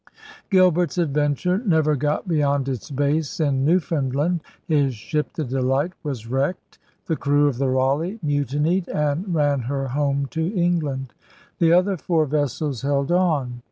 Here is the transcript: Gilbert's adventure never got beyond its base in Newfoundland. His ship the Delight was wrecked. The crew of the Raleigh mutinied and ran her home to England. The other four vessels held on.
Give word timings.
Gilbert's 0.49 0.97
adventure 0.97 1.59
never 1.59 1.95
got 1.95 2.27
beyond 2.27 2.67
its 2.67 2.89
base 2.89 3.39
in 3.39 3.63
Newfoundland. 3.63 4.41
His 4.67 4.95
ship 4.95 5.31
the 5.33 5.43
Delight 5.43 5.93
was 6.01 6.25
wrecked. 6.25 6.79
The 7.05 7.15
crew 7.15 7.47
of 7.47 7.59
the 7.59 7.69
Raleigh 7.69 8.17
mutinied 8.23 8.87
and 8.87 9.35
ran 9.35 9.59
her 9.59 9.89
home 9.89 10.25
to 10.31 10.47
England. 10.59 11.13
The 11.59 11.73
other 11.73 11.97
four 11.97 12.25
vessels 12.25 12.81
held 12.81 13.11
on. 13.11 13.59